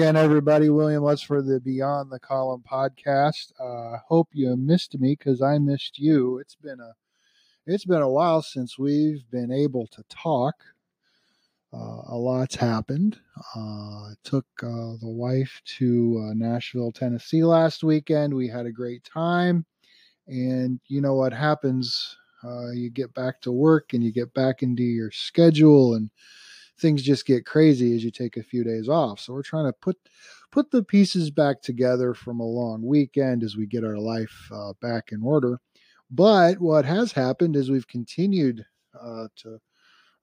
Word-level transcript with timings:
again, 0.00 0.16
everybody. 0.16 0.70
William 0.70 1.02
Lutz 1.02 1.20
for 1.20 1.42
the 1.42 1.60
Beyond 1.60 2.10
the 2.10 2.18
Column 2.18 2.64
podcast. 2.66 3.52
Uh, 3.60 3.98
hope 4.08 4.30
you 4.32 4.56
missed 4.56 4.98
me 4.98 5.14
because 5.14 5.42
I 5.42 5.58
missed 5.58 5.98
you. 5.98 6.38
It's 6.38 6.54
been 6.54 6.80
a 6.80 6.94
it's 7.66 7.84
been 7.84 8.00
a 8.00 8.08
while 8.08 8.40
since 8.40 8.78
we've 8.78 9.30
been 9.30 9.52
able 9.52 9.86
to 9.88 10.02
talk. 10.08 10.54
Uh, 11.70 12.00
a 12.08 12.16
lot's 12.16 12.54
happened. 12.54 13.20
Uh, 13.54 14.12
took 14.24 14.46
uh, 14.62 14.96
the 15.02 15.10
wife 15.10 15.60
to 15.76 16.30
uh, 16.30 16.32
Nashville, 16.32 16.92
Tennessee 16.92 17.44
last 17.44 17.84
weekend. 17.84 18.32
We 18.32 18.48
had 18.48 18.64
a 18.64 18.72
great 18.72 19.04
time, 19.04 19.66
and 20.26 20.80
you 20.86 21.02
know 21.02 21.14
what 21.14 21.34
happens? 21.34 22.16
Uh, 22.42 22.70
you 22.70 22.88
get 22.88 23.12
back 23.12 23.42
to 23.42 23.52
work 23.52 23.92
and 23.92 24.02
you 24.02 24.12
get 24.12 24.32
back 24.32 24.62
into 24.62 24.82
your 24.82 25.10
schedule 25.10 25.92
and 25.92 26.08
things 26.80 27.02
just 27.02 27.26
get 27.26 27.46
crazy 27.46 27.94
as 27.94 28.02
you 28.02 28.10
take 28.10 28.36
a 28.36 28.42
few 28.42 28.64
days 28.64 28.88
off. 28.88 29.20
So 29.20 29.32
we're 29.32 29.42
trying 29.42 29.66
to 29.66 29.72
put 29.72 29.96
put 30.50 30.70
the 30.70 30.82
pieces 30.82 31.30
back 31.30 31.62
together 31.62 32.14
from 32.14 32.40
a 32.40 32.44
long 32.44 32.82
weekend 32.82 33.42
as 33.44 33.56
we 33.56 33.66
get 33.66 33.84
our 33.84 33.98
life 33.98 34.50
uh, 34.52 34.72
back 34.80 35.10
in 35.12 35.22
order. 35.22 35.60
But 36.10 36.60
what 36.60 36.84
has 36.84 37.12
happened 37.12 37.54
is 37.54 37.70
we've 37.70 37.86
continued 37.86 38.64
uh, 39.00 39.28
to 39.36 39.58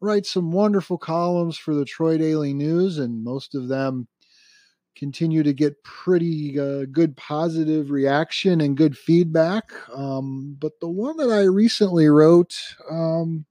write 0.02 0.26
some 0.26 0.52
wonderful 0.52 0.98
columns 0.98 1.58
for 1.58 1.74
the 1.74 1.86
Troy 1.86 2.18
Daily 2.18 2.54
News, 2.54 2.98
and 2.98 3.24
most 3.24 3.56
of 3.56 3.70
them 3.70 4.08
continue 4.98 5.44
to 5.44 5.54
get 5.54 5.84
pretty 5.84 6.60
uh, 6.60 6.86
good 6.92 7.16
positive 7.16 7.92
reaction 7.92 8.60
and 8.62 8.76
good 8.76 8.98
feedback. 8.98 9.72
Um, 9.96 10.58
but 10.60 10.74
the 10.82 10.90
one 10.90 11.18
that 11.18 11.30
I 11.30 11.44
recently 11.44 12.08
wrote, 12.08 12.56
um, 12.90 13.46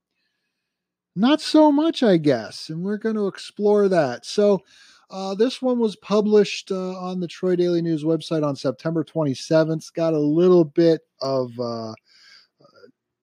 not 1.17 1.41
so 1.41 1.71
much, 1.71 2.03
I 2.03 2.17
guess. 2.17 2.69
And 2.69 2.83
we're 2.83 2.97
going 2.97 3.15
to 3.15 3.27
explore 3.27 3.89
that. 3.89 4.25
So, 4.25 4.63
uh, 5.09 5.35
this 5.35 5.61
one 5.61 5.79
was 5.79 5.95
published 5.95 6.69
uh, 6.69 6.99
on 6.99 7.21
the 7.21 7.29
Troy 7.29 7.55
Daily 7.55 7.81
News 7.81 8.03
website 8.03 8.45
on 8.45 8.57
September 8.57 9.05
27th. 9.05 9.77
It's 9.77 9.89
got 9.89 10.13
a 10.13 10.19
little 10.19 10.65
bit 10.65 11.01
of 11.21 11.57
uh, 11.59 11.93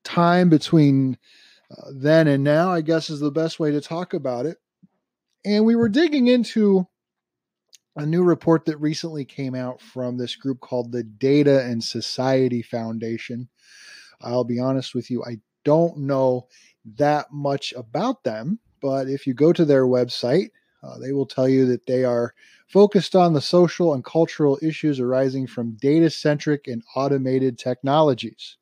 time 0.03 0.49
between 0.49 1.19
uh, 1.71 1.91
then 1.95 2.27
and 2.27 2.43
now, 2.43 2.71
I 2.71 2.81
guess, 2.81 3.11
is 3.11 3.21
the 3.21 3.31
best 3.31 3.61
way 3.61 3.71
to 3.71 3.83
talk 3.83 4.15
about 4.15 4.47
it. 4.47 4.57
And 5.45 5.67
we 5.67 5.77
were 5.77 5.91
digging 5.91 6.29
into 6.29 6.87
a 7.97 8.07
new 8.07 8.23
report 8.23 8.65
that 8.65 8.79
recently 8.79 9.25
came 9.25 9.55
out 9.55 9.81
from 9.81 10.17
this 10.17 10.37
group 10.37 10.61
called 10.61 10.91
the 10.91 11.03
Data 11.03 11.65
and 11.65 11.85
Society 11.85 12.63
Foundation. 12.63 13.49
I'll 14.23 14.45
be 14.45 14.59
honest 14.59 14.95
with 14.95 15.11
you, 15.11 15.23
I 15.23 15.39
don't 15.65 15.99
know 15.99 16.49
that 16.97 17.33
much 17.33 17.73
about 17.77 18.25
them, 18.25 18.59
but 18.81 19.09
if 19.09 19.27
you 19.27 19.35
go 19.35 19.53
to 19.53 19.65
their 19.65 19.87
website, 19.87 20.51
uh, 20.83 20.99
they 20.99 21.13
will 21.13 21.27
tell 21.27 21.49
you 21.49 21.67
that 21.67 21.87
they 21.87 22.05
are 22.05 22.35
focused 22.69 23.17
on 23.17 23.33
the 23.33 23.41
social 23.41 23.95
and 23.95 24.05
cultural 24.05 24.59
issues 24.61 25.01
arising 25.01 25.47
from 25.47 25.77
data 25.81 26.11
centric 26.11 26.67
and 26.67 26.83
automated 26.95 27.59
technologies. 27.59 28.57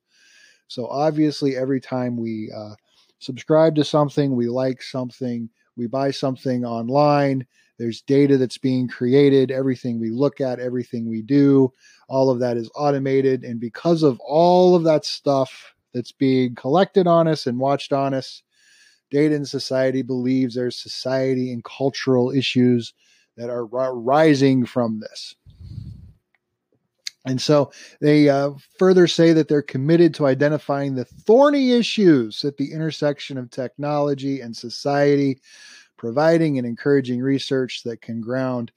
So, 0.69 0.87
obviously, 0.87 1.57
every 1.57 1.81
time 1.81 2.17
we 2.17 2.53
uh, 2.57 2.75
subscribe 3.19 3.75
to 3.77 3.85
something, 3.85 4.37
we 4.37 4.49
like 4.49 4.83
something, 4.83 5.51
we 5.77 5.87
buy 5.87 6.13
something 6.13 6.65
online, 6.65 7.47
there's 7.79 8.03
data 8.03 8.37
that's 8.37 8.59
being 8.59 8.87
created. 8.87 9.51
Everything 9.51 9.99
we 9.99 10.11
look 10.11 10.41
at, 10.41 10.61
everything 10.61 11.09
we 11.09 11.21
do, 11.21 11.73
all 12.09 12.31
of 12.31 12.39
that 12.39 12.57
is 12.57 12.71
automated. 12.77 13.43
And 13.43 13.59
because 13.59 14.05
of 14.05 14.21
all 14.21 14.77
of 14.77 14.85
that 14.85 15.05
stuff 15.05 15.75
that's 15.93 16.13
being 16.13 16.55
collected 16.55 17.07
on 17.07 17.29
us 17.29 17.47
and 17.47 17.59
watched 17.59 17.93
on 17.93 18.15
us. 18.15 18.43
Data 19.11 19.35
and 19.35 19.49
Society 19.49 20.03
believes 20.03 20.55
there's 20.55 20.77
society 20.77 21.53
and 21.53 21.63
cultural 21.65 22.31
issues 22.31 22.95
that 23.37 23.51
are 23.51 23.67
rising 23.67 24.65
from 24.65 25.01
this. 25.01 25.35
And 27.25 27.41
so 27.41 27.71
they 28.01 28.29
uh, 28.29 28.51
further 28.79 29.07
say 29.07 29.33
that 29.33 29.49
they're 29.49 29.63
committed 29.63 30.13
to 30.15 30.27
identifying 30.27 30.95
the 30.95 31.05
thorny 31.05 31.73
issues 31.73 32.45
at 32.45 32.57
the 32.57 32.73
intersection 32.73 33.39
of 33.39 33.51
technology 33.51 34.41
and 34.41 34.57
society, 34.57 35.39
providing 35.97 36.59
and 36.59 36.67
encouraging 36.67 37.21
research 37.21 37.83
that 37.85 38.03
can 38.03 38.21
ground 38.21 38.73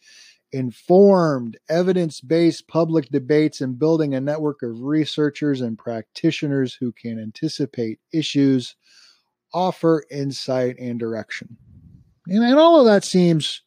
informed, 0.51 1.57
evidence 1.69 2.21
based 2.21 2.67
public 2.67 3.09
debates 3.09 3.61
and 3.61 3.79
building 3.79 4.13
a 4.13 4.21
network 4.21 4.61
of 4.63 4.81
researchers 4.81 5.61
and 5.61 5.77
practitioners 5.77 6.73
who 6.73 6.91
can 6.91 7.19
anticipate 7.19 7.99
issues, 8.13 8.75
offer 9.53 10.03
insight 10.09 10.77
and 10.79 10.99
direction. 10.99 11.57
And, 12.27 12.43
and 12.43 12.57
all 12.59 12.79
of 12.79 12.85
that 12.85 13.03
seems 13.03 13.61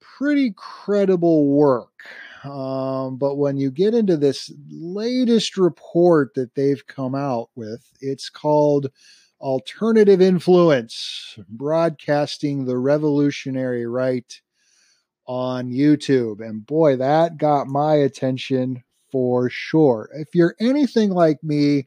pretty 0.00 0.52
credible 0.56 1.46
work. 1.46 2.04
Um, 2.44 3.16
but 3.18 3.36
when 3.36 3.58
you 3.58 3.70
get 3.70 3.94
into 3.94 4.16
this 4.16 4.50
latest 4.70 5.58
report 5.58 6.34
that 6.34 6.54
they've 6.54 6.86
come 6.86 7.14
out 7.14 7.50
with, 7.54 7.86
it's 8.00 8.30
called 8.30 8.90
Alternative 9.40 10.20
Influence 10.20 11.38
Broadcasting 11.48 12.64
the 12.64 12.78
Revolutionary 12.78 13.86
Right 13.86 14.40
on 15.30 15.70
YouTube. 15.70 16.44
And 16.44 16.66
boy, 16.66 16.96
that 16.96 17.38
got 17.38 17.68
my 17.68 17.94
attention 17.94 18.82
for 19.12 19.48
sure. 19.48 20.10
If 20.12 20.34
you're 20.34 20.56
anything 20.58 21.10
like 21.10 21.38
me, 21.44 21.86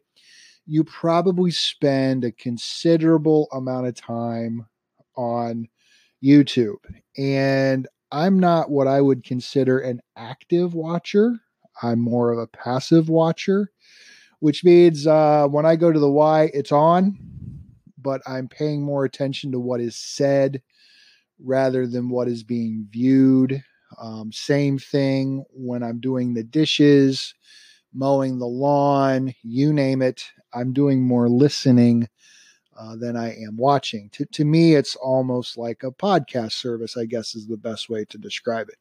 you 0.66 0.86
probably 0.86 1.52
spend 1.52 2.24
a 2.24 2.32
considerable 2.32 3.50
amount 3.52 3.88
of 3.88 3.96
time 3.96 4.66
on 5.18 5.68
YouTube. 6.24 6.78
And 7.18 7.86
I'm 8.14 8.40
not 8.40 8.72
what 8.72 8.88
I 8.88 9.02
would 9.02 9.26
consider 9.26 9.78
an 9.78 10.00
active 10.16 10.74
watcher. 10.74 11.34
I'm 11.82 12.00
more 12.00 12.32
of 12.32 12.40
a 12.40 12.48
passive 12.48 13.10
watcher, 13.10 13.74
which 14.40 14.64
means 14.64 15.06
uh, 15.06 15.50
when 15.50 15.66
I 15.66 15.76
go 15.76 15.92
to 15.92 16.00
the 16.00 16.10
Y, 16.10 16.50
it's 16.54 16.72
on, 16.72 17.18
but 17.98 18.22
I'm 18.26 18.48
paying 18.48 18.84
more 18.84 19.04
attention 19.04 19.52
to 19.52 19.60
what 19.60 19.82
is 19.82 19.98
said 19.98 20.62
rather 21.40 21.88
than 21.88 22.10
what 22.10 22.28
is 22.28 22.44
being 22.44 22.88
viewed. 22.90 23.64
Um, 24.00 24.32
same 24.32 24.80
thing 24.80 25.46
when 25.52 25.84
I'm 25.84 26.00
doing 26.00 26.34
the 26.34 26.44
dishes, 26.44 27.34
mowing 27.94 28.40
the 28.40 28.48
lawn, 28.48 29.34
you 29.44 29.72
name 29.74 30.02
it. 30.02 30.26
I'm 30.54 30.74
doing 30.74 31.02
more 31.02 31.30
listening 31.30 32.10
uh, 32.78 32.96
than 32.96 33.16
I 33.16 33.36
am 33.36 33.58
watching. 33.58 34.10
To, 34.14 34.26
to 34.26 34.46
me, 34.46 34.76
it's 34.76 34.96
almost 34.96 35.58
like 35.58 35.84
a 35.84 35.92
podcast 35.92 36.54
service, 36.54 36.98
I 36.98 37.06
guess 37.06 37.36
is 37.36 37.48
the 37.48 37.58
best 37.58 37.90
way 37.90 38.06
to 38.06 38.18
describe 38.18 38.70
it. 38.70 38.78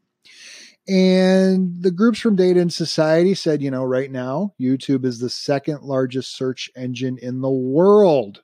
And 0.88 1.80
the 1.80 1.90
groups 1.90 2.18
from 2.18 2.36
Data 2.36 2.60
and 2.60 2.72
Society 2.72 3.34
said, 3.34 3.62
you 3.62 3.70
know, 3.70 3.84
right 3.84 4.10
now, 4.10 4.54
YouTube 4.60 5.04
is 5.04 5.20
the 5.20 5.30
second 5.30 5.82
largest 5.82 6.36
search 6.36 6.70
engine 6.74 7.18
in 7.18 7.40
the 7.40 7.50
world. 7.50 8.42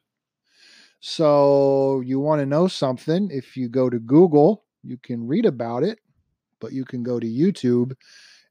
So 1.01 2.01
you 2.01 2.19
want 2.19 2.41
to 2.41 2.47
know 2.47 2.67
something, 2.67 3.31
if 3.31 3.57
you 3.57 3.69
go 3.69 3.89
to 3.89 3.99
Google, 3.99 4.65
you 4.83 4.99
can 4.99 5.27
read 5.27 5.47
about 5.47 5.85
it, 5.85 6.01
but 6.61 6.73
you 6.73 6.85
can 6.85 7.03
go 7.03 7.21
to 7.21 7.27
YouTube 7.27 7.93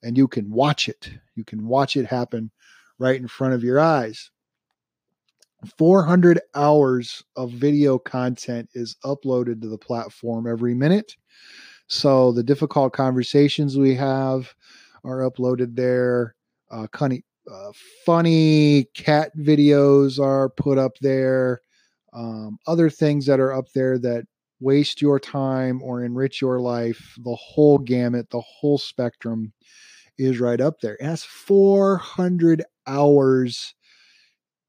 and 0.03 0.17
you 0.17 0.27
can 0.27 0.49
watch 0.49 0.87
it. 0.87 1.09
You 1.35 1.43
can 1.43 1.67
watch 1.67 1.97
it 1.97 2.05
happen 2.05 2.51
right 2.99 3.19
in 3.19 3.27
front 3.27 3.53
of 3.53 3.63
your 3.63 3.79
eyes. 3.79 4.31
400 5.77 6.39
hours 6.55 7.23
of 7.35 7.51
video 7.51 7.97
content 7.97 8.69
is 8.73 8.95
uploaded 9.03 9.61
to 9.61 9.67
the 9.67 9.77
platform 9.77 10.47
every 10.47 10.73
minute. 10.73 11.15
So 11.87 12.31
the 12.31 12.43
difficult 12.43 12.93
conversations 12.93 13.77
we 13.77 13.95
have 13.95 14.53
are 15.03 15.29
uploaded 15.29 15.75
there. 15.75 16.35
Uh, 16.69 16.87
funny, 16.95 17.23
uh, 17.51 17.71
funny 18.05 18.85
cat 18.93 19.31
videos 19.37 20.19
are 20.19 20.49
put 20.49 20.77
up 20.77 20.97
there 21.01 21.61
um, 22.13 22.57
other 22.67 22.89
things 22.89 23.25
that 23.25 23.39
are 23.39 23.53
up 23.53 23.71
there 23.73 23.97
that 23.99 24.25
waste 24.59 25.01
your 25.01 25.19
time 25.19 25.81
or 25.83 26.03
enrich 26.03 26.41
your 26.41 26.59
life, 26.59 27.15
the 27.23 27.35
whole 27.35 27.77
gamut, 27.77 28.29
the 28.29 28.41
whole 28.41 28.77
spectrum 28.77 29.53
is 30.17 30.39
right 30.39 30.61
up 30.61 30.79
there. 30.79 30.95
It 30.95 31.05
has 31.05 31.23
400 31.23 32.63
hours 32.87 33.75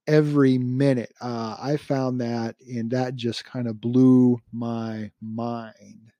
every 0.06 0.58
minute. 0.58 1.12
Uh, 1.20 1.56
I 1.60 1.76
found 1.76 2.20
that, 2.20 2.56
and 2.66 2.90
that 2.90 3.14
just 3.14 3.44
kind 3.44 3.66
of 3.68 3.80
blew 3.80 4.38
my 4.52 5.10
mind. 5.20 6.12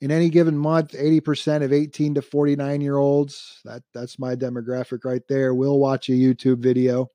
In 0.00 0.10
any 0.10 0.30
given 0.30 0.56
month, 0.56 0.92
80% 0.92 1.62
of 1.62 1.72
18 1.72 2.14
to 2.14 2.22
49 2.22 2.80
year 2.80 2.96
olds, 2.96 3.60
that, 3.64 3.82
that's 3.92 4.18
my 4.18 4.34
demographic 4.34 5.04
right 5.04 5.22
there, 5.28 5.54
will 5.54 5.78
watch 5.78 6.08
a 6.08 6.12
YouTube 6.12 6.58
video. 6.58 7.08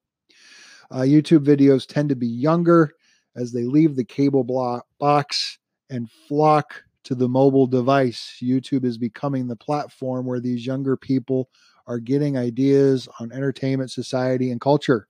Uh, 0.92 1.00
YouTube 1.00 1.44
videos 1.44 1.88
tend 1.88 2.10
to 2.10 2.16
be 2.16 2.28
younger 2.28 2.94
as 3.36 3.52
they 3.52 3.64
leave 3.64 3.96
the 3.96 4.04
cable 4.04 4.44
block 4.44 4.86
box 5.00 5.58
and 5.90 6.10
flock 6.28 6.84
to 7.04 7.16
the 7.16 7.30
mobile 7.30 7.68
device. 7.68 8.38
YouTube 8.42 8.84
is 8.84 8.98
becoming 8.98 9.48
the 9.48 9.56
platform 9.56 10.26
where 10.26 10.40
these 10.40 10.66
younger 10.66 10.98
people 10.98 11.50
are 11.88 12.00
getting 12.00 12.38
ideas 12.38 13.08
on 13.20 13.32
entertainment, 13.32 13.92
society, 13.92 14.52
and 14.52 14.60
culture. 14.60 15.08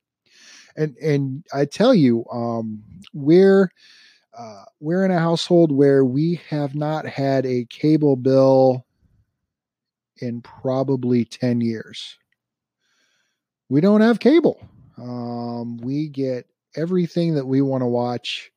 And 0.75 0.95
and 0.97 1.45
I 1.53 1.65
tell 1.65 1.93
you, 1.93 2.25
um, 2.31 2.83
we're 3.13 3.71
uh, 4.37 4.65
we're 4.81 5.05
in 5.05 5.11
a 5.11 5.19
household 5.19 5.71
where 5.71 6.03
we 6.03 6.41
have 6.49 6.75
not 6.75 7.05
had 7.05 7.45
a 7.45 7.65
cable 7.69 8.17
bill 8.17 8.85
in 10.17 10.41
probably 10.41 11.23
10 11.25 11.61
years. 11.61 12.17
We 13.69 13.81
don't 13.81 14.01
have 14.01 14.19
cable. 14.19 14.59
Um, 14.97 15.77
we 15.77 16.09
get 16.09 16.47
everything 16.75 17.35
that 17.35 17.45
we 17.45 17.61
want 17.61 17.81
to 17.81 17.87
watch 17.87 18.51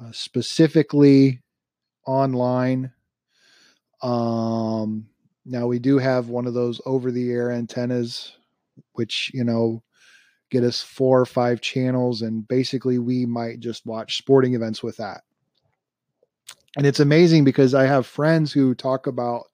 uh, 0.00 0.10
specifically 0.12 1.40
online. 2.06 2.92
Um, 4.02 5.06
now 5.46 5.66
we 5.66 5.78
do 5.78 5.98
have 5.98 6.28
one 6.28 6.46
of 6.46 6.54
those 6.54 6.80
over 6.86 7.10
the 7.10 7.30
air 7.30 7.50
antennas, 7.50 8.36
which, 8.92 9.30
you 9.34 9.44
know, 9.44 9.82
get 10.50 10.64
us 10.64 10.82
four 10.82 11.20
or 11.20 11.26
five 11.26 11.60
channels, 11.60 12.22
and 12.22 12.46
basically 12.46 12.98
we 12.98 13.26
might 13.26 13.60
just 13.60 13.86
watch 13.86 14.18
sporting 14.18 14.54
events 14.54 14.82
with 14.82 14.96
that. 14.98 15.22
And 16.76 16.86
it's 16.86 17.00
amazing 17.00 17.44
because 17.44 17.74
I 17.74 17.86
have 17.86 18.06
friends 18.06 18.52
who 18.52 18.74
talk 18.74 19.06
about, 19.06 19.44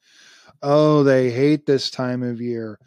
oh, 0.62 1.02
they 1.02 1.30
hate 1.30 1.66
this 1.66 1.90
time 1.90 2.22
of 2.22 2.40
year, 2.40 2.78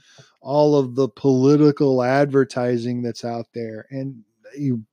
all 0.42 0.76
of 0.76 0.96
the 0.96 1.08
political 1.08 2.04
advertising 2.04 3.02
that's 3.02 3.24
out 3.24 3.48
there. 3.54 3.86
And 3.90 4.24
you, 4.58 4.84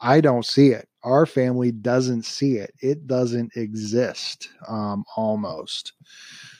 I 0.00 0.20
don't 0.20 0.44
see 0.44 0.68
it. 0.68 0.88
Our 1.02 1.26
family 1.26 1.72
doesn't 1.72 2.24
see 2.24 2.56
it. 2.56 2.74
It 2.80 3.06
doesn't 3.06 3.56
exist 3.56 4.48
um, 4.68 5.04
almost. 5.16 5.92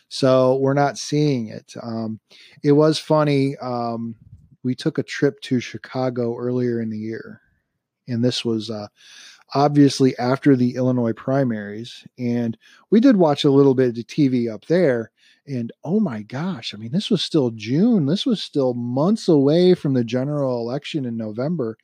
So 0.08 0.56
we're 0.56 0.74
not 0.74 0.98
seeing 0.98 1.48
it. 1.48 1.74
Um, 1.82 2.20
it 2.62 2.72
was 2.72 2.98
funny. 2.98 3.56
Um, 3.56 4.14
we 4.62 4.74
took 4.74 4.98
a 4.98 5.02
trip 5.02 5.40
to 5.42 5.60
Chicago 5.60 6.36
earlier 6.36 6.80
in 6.80 6.90
the 6.90 6.98
year, 6.98 7.40
and 8.06 8.24
this 8.24 8.44
was 8.44 8.70
uh, 8.70 8.88
obviously 9.54 10.16
after 10.18 10.56
the 10.56 10.74
Illinois 10.74 11.12
primaries. 11.12 12.06
And 12.18 12.56
we 12.90 13.00
did 13.00 13.16
watch 13.16 13.44
a 13.44 13.50
little 13.50 13.74
bit 13.74 13.98
of 13.98 14.06
TV 14.06 14.52
up 14.52 14.66
there. 14.66 15.10
And 15.46 15.72
oh 15.84 16.00
my 16.00 16.22
gosh, 16.22 16.72
I 16.72 16.78
mean, 16.78 16.92
this 16.92 17.10
was 17.10 17.22
still 17.22 17.50
June. 17.50 18.06
This 18.06 18.24
was 18.24 18.42
still 18.42 18.72
months 18.72 19.28
away 19.28 19.74
from 19.74 19.92
the 19.92 20.04
general 20.04 20.58
election 20.58 21.04
in 21.04 21.16
November. 21.16 21.76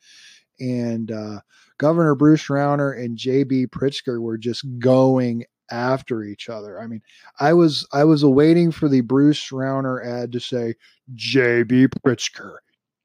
And 0.60 1.10
uh, 1.10 1.40
Governor 1.78 2.14
Bruce 2.14 2.46
Rauner 2.46 2.92
and 2.92 3.16
J.B. 3.16 3.68
Pritzker 3.68 4.20
were 4.20 4.38
just 4.38 4.64
going 4.78 5.44
after 5.70 6.22
each 6.22 6.48
other. 6.48 6.80
I 6.80 6.86
mean, 6.86 7.00
I 7.38 7.52
was 7.52 7.86
I 7.92 8.04
was 8.04 8.22
awaiting 8.22 8.70
for 8.70 8.88
the 8.88 9.00
Bruce 9.00 9.50
Rauner 9.50 10.04
ad 10.04 10.32
to 10.32 10.40
say 10.40 10.74
J.B. 11.14 11.88
Pritzker 12.04 12.56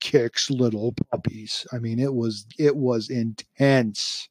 kicks 0.01 0.49
little 0.49 0.93
puppies. 1.11 1.65
I 1.71 1.79
mean, 1.79 1.99
it 1.99 2.13
was 2.13 2.45
it 2.59 2.75
was 2.75 3.09
intense. 3.09 4.29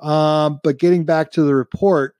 Um, 0.00 0.60
but 0.64 0.78
getting 0.78 1.04
back 1.04 1.30
to 1.32 1.42
the 1.42 1.54
report, 1.54 2.16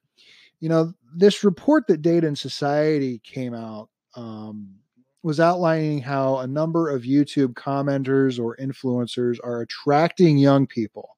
you 0.59 0.69
know, 0.69 0.93
this 1.13 1.43
report 1.43 1.87
that 1.87 2.01
Data 2.01 2.27
and 2.27 2.37
Society 2.37 3.19
came 3.23 3.53
out 3.53 3.89
um, 4.15 4.75
was 5.23 5.39
outlining 5.39 6.01
how 6.01 6.37
a 6.37 6.47
number 6.47 6.89
of 6.89 7.03
YouTube 7.03 7.53
commenters 7.53 8.39
or 8.39 8.57
influencers 8.57 9.37
are 9.43 9.61
attracting 9.61 10.37
young 10.37 10.65
people. 10.65 11.17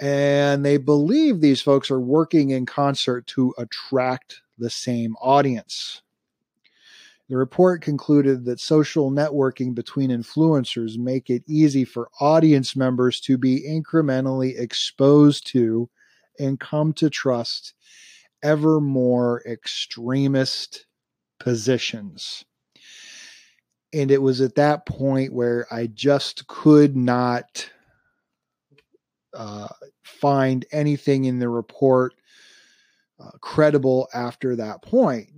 And 0.00 0.64
they 0.64 0.76
believe 0.76 1.40
these 1.40 1.62
folks 1.62 1.90
are 1.90 2.00
working 2.00 2.50
in 2.50 2.66
concert 2.66 3.26
to 3.28 3.54
attract 3.58 4.42
the 4.58 4.70
same 4.70 5.16
audience. 5.20 6.02
The 7.28 7.36
report 7.36 7.82
concluded 7.82 8.44
that 8.44 8.60
social 8.60 9.10
networking 9.10 9.74
between 9.74 10.10
influencers 10.10 10.96
make 10.96 11.28
it 11.28 11.42
easy 11.48 11.84
for 11.84 12.08
audience 12.20 12.76
members 12.76 13.20
to 13.22 13.36
be 13.36 13.66
incrementally 13.68 14.58
exposed 14.58 15.46
to 15.48 15.88
and 16.38 16.60
come 16.60 16.92
to 16.94 17.10
trust 17.10 17.74
ever 18.42 18.80
more 18.80 19.42
extremist 19.44 20.86
positions. 21.40 22.44
And 23.96 24.10
it 24.10 24.20
was 24.20 24.42
at 24.42 24.56
that 24.56 24.84
point 24.84 25.32
where 25.32 25.66
I 25.70 25.86
just 25.86 26.46
could 26.48 26.94
not 26.94 27.70
uh, 29.32 29.68
find 30.02 30.66
anything 30.70 31.24
in 31.24 31.38
the 31.38 31.48
report 31.48 32.12
uh, 33.18 33.30
credible 33.40 34.06
after 34.12 34.54
that 34.56 34.82
point. 34.82 35.30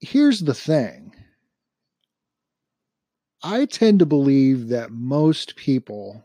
Here's 0.00 0.40
the 0.40 0.52
thing. 0.52 1.14
I 3.42 3.64
tend 3.64 4.00
to 4.00 4.06
believe 4.06 4.68
that 4.68 4.90
most 4.90 5.56
people 5.56 6.22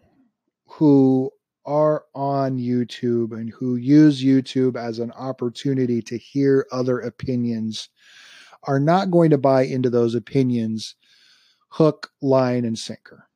who 0.66 1.32
are 1.66 2.04
on 2.14 2.58
YouTube 2.58 3.32
and 3.32 3.52
who 3.52 3.78
use 3.78 4.22
YouTube 4.22 4.76
as 4.76 5.00
an 5.00 5.14
opportunity 5.14 6.02
to 6.02 6.18
hear 6.18 6.68
other 6.74 7.00
opinions 7.00 7.88
are 8.68 8.80
not 8.80 9.10
going 9.10 9.32
to 9.32 9.38
buy 9.38 9.64
into 9.64 9.90
those 9.90 10.14
opinions 10.14 10.96
hook, 11.70 12.12
line, 12.22 12.66
and 12.66 12.78
sinker. 12.78 13.28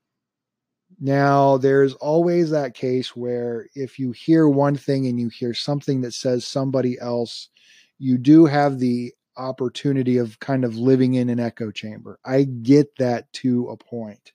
Now, 1.00 1.58
there's 1.58 1.94
always 1.96 2.52
that 2.52 2.76
case 2.76 3.16
where 3.16 3.68
if 3.76 3.98
you 3.98 4.12
hear 4.12 4.48
one 4.48 4.76
thing 4.76 5.08
and 5.08 5.20
you 5.20 5.30
hear 5.30 5.54
something 5.54 6.02
that 6.02 6.14
says 6.14 6.46
somebody 6.46 7.00
else, 7.00 7.50
you 7.98 8.18
do 8.18 8.46
have 8.46 8.80
the 8.80 9.14
opportunity 9.38 10.18
of 10.18 10.40
kind 10.40 10.64
of 10.64 10.76
living 10.76 11.16
in 11.16 11.30
an 11.30 11.40
echo 11.40 11.72
chamber. 11.72 12.20
I 12.24 12.44
get 12.44 12.96
that 12.98 13.32
to 13.34 13.70
a 13.70 13.78
point. 13.78 14.34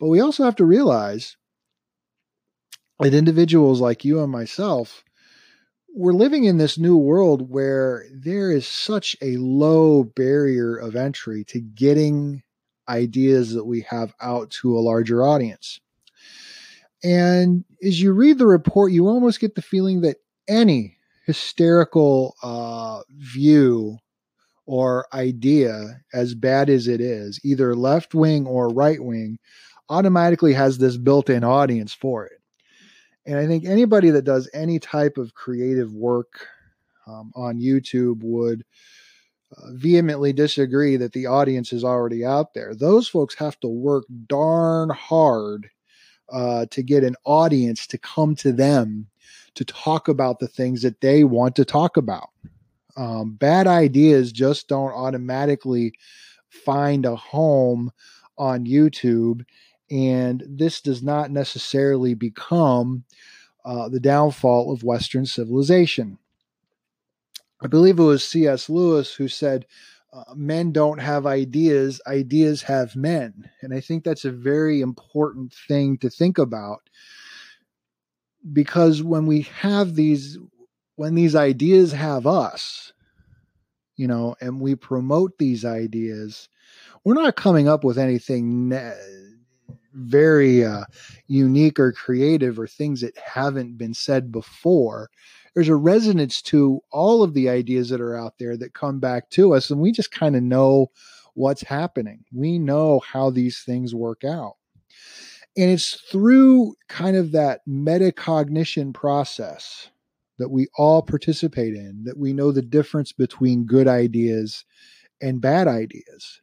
But 0.00 0.08
we 0.08 0.20
also 0.20 0.44
have 0.44 0.56
to 0.56 0.64
realize 0.64 1.36
that 3.00 3.14
individuals 3.14 3.80
like 3.80 4.04
you 4.04 4.22
and 4.22 4.32
myself, 4.32 5.04
we're 5.94 6.12
living 6.12 6.44
in 6.44 6.58
this 6.58 6.78
new 6.78 6.96
world 6.96 7.50
where 7.50 8.04
there 8.12 8.50
is 8.52 8.66
such 8.66 9.16
a 9.22 9.36
low 9.36 10.04
barrier 10.04 10.76
of 10.76 10.96
entry 10.96 11.44
to 11.44 11.60
getting 11.60 12.42
ideas 12.88 13.54
that 13.54 13.64
we 13.64 13.82
have 13.82 14.14
out 14.20 14.50
to 14.50 14.76
a 14.76 14.80
larger 14.80 15.22
audience. 15.22 15.80
And 17.02 17.64
as 17.82 18.00
you 18.00 18.12
read 18.12 18.38
the 18.38 18.46
report, 18.46 18.92
you 18.92 19.06
almost 19.06 19.40
get 19.40 19.54
the 19.54 19.62
feeling 19.62 20.00
that 20.02 20.16
any 20.48 20.96
hysterical 21.26 22.34
uh, 22.42 23.02
view 23.10 23.98
or 24.66 25.06
idea, 25.12 26.00
as 26.12 26.34
bad 26.34 26.68
as 26.68 26.88
it 26.88 27.00
is, 27.00 27.40
either 27.44 27.74
left 27.74 28.14
wing 28.14 28.46
or 28.46 28.68
right 28.68 29.02
wing, 29.02 29.38
automatically 29.88 30.52
has 30.52 30.78
this 30.78 30.96
built 30.96 31.30
in 31.30 31.44
audience 31.44 31.94
for 31.94 32.26
it. 32.26 32.37
And 33.28 33.38
I 33.38 33.46
think 33.46 33.66
anybody 33.66 34.08
that 34.10 34.24
does 34.24 34.48
any 34.54 34.78
type 34.78 35.18
of 35.18 35.34
creative 35.34 35.92
work 35.92 36.46
um, 37.06 37.30
on 37.36 37.60
YouTube 37.60 38.22
would 38.22 38.64
uh, 39.54 39.72
vehemently 39.72 40.32
disagree 40.32 40.96
that 40.96 41.12
the 41.12 41.26
audience 41.26 41.72
is 41.72 41.84
already 41.84 42.24
out 42.24 42.54
there. 42.54 42.74
Those 42.74 43.06
folks 43.06 43.34
have 43.34 43.60
to 43.60 43.68
work 43.68 44.04
darn 44.26 44.88
hard 44.88 45.68
uh, 46.32 46.66
to 46.70 46.82
get 46.82 47.04
an 47.04 47.16
audience 47.24 47.86
to 47.88 47.98
come 47.98 48.34
to 48.36 48.50
them 48.50 49.06
to 49.54 49.64
talk 49.64 50.08
about 50.08 50.38
the 50.38 50.48
things 50.48 50.80
that 50.80 51.02
they 51.02 51.22
want 51.22 51.54
to 51.56 51.66
talk 51.66 51.98
about. 51.98 52.30
Um, 52.96 53.34
bad 53.34 53.66
ideas 53.66 54.32
just 54.32 54.68
don't 54.68 54.92
automatically 54.92 55.92
find 56.48 57.04
a 57.04 57.14
home 57.14 57.90
on 58.38 58.64
YouTube. 58.64 59.44
And 59.90 60.44
this 60.46 60.80
does 60.80 61.02
not 61.02 61.30
necessarily 61.30 62.14
become 62.14 63.04
uh, 63.64 63.88
the 63.88 64.00
downfall 64.00 64.72
of 64.72 64.82
Western 64.84 65.26
civilization. 65.26 66.18
I 67.60 67.66
believe 67.66 67.98
it 67.98 68.02
was 68.02 68.22
C.S. 68.24 68.68
Lewis 68.68 69.14
who 69.14 69.28
said, 69.28 69.66
uh, 70.12 70.34
Men 70.34 70.72
don't 70.72 71.00
have 71.00 71.26
ideas, 71.26 72.00
ideas 72.06 72.62
have 72.62 72.96
men. 72.96 73.50
And 73.62 73.74
I 73.74 73.80
think 73.80 74.04
that's 74.04 74.24
a 74.24 74.30
very 74.30 74.80
important 74.80 75.54
thing 75.66 75.98
to 75.98 76.08
think 76.08 76.38
about 76.38 76.88
because 78.52 79.02
when 79.02 79.26
we 79.26 79.42
have 79.42 79.94
these 79.94 80.38
when 80.96 81.14
these 81.14 81.34
ideas 81.34 81.92
have 81.92 82.26
us 82.26 82.92
you 83.96 84.06
know 84.06 84.34
and 84.40 84.60
we 84.60 84.74
promote 84.74 85.36
these 85.38 85.64
ideas 85.64 86.48
we're 87.04 87.14
not 87.14 87.36
coming 87.36 87.68
up 87.68 87.84
with 87.84 87.98
anything 87.98 88.68
ne- 88.68 88.94
very 89.94 90.64
uh, 90.64 90.84
unique 91.26 91.78
or 91.78 91.92
creative 91.92 92.58
or 92.58 92.66
things 92.66 93.00
that 93.00 93.16
haven't 93.18 93.78
been 93.78 93.94
said 93.94 94.30
before 94.30 95.10
there's 95.54 95.68
a 95.68 95.74
resonance 95.74 96.40
to 96.40 96.80
all 96.92 97.22
of 97.22 97.34
the 97.34 97.48
ideas 97.48 97.88
that 97.88 98.00
are 98.00 98.16
out 98.16 98.34
there 98.38 98.56
that 98.56 98.74
come 98.74 99.00
back 99.00 99.28
to 99.30 99.54
us 99.54 99.70
and 99.70 99.80
we 99.80 99.90
just 99.90 100.12
kind 100.12 100.36
of 100.36 100.42
know 100.42 100.90
what's 101.34 101.62
happening 101.62 102.24
we 102.32 102.58
know 102.58 103.00
how 103.00 103.30
these 103.30 103.60
things 103.60 103.94
work 103.94 104.24
out 104.24 104.54
and 105.56 105.70
it's 105.70 105.94
through 105.94 106.74
kind 106.88 107.16
of 107.16 107.32
that 107.32 107.60
metacognition 107.68 108.94
process 108.94 109.90
that 110.38 110.50
we 110.50 110.68
all 110.76 111.02
participate 111.02 111.74
in 111.74 112.04
that 112.04 112.16
we 112.16 112.32
know 112.32 112.52
the 112.52 112.62
difference 112.62 113.12
between 113.12 113.66
good 113.66 113.88
ideas 113.88 114.64
and 115.20 115.40
bad 115.40 115.66
ideas. 115.66 116.40